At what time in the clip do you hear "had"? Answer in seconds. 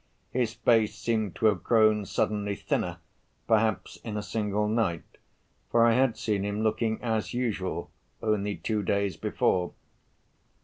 5.93-6.17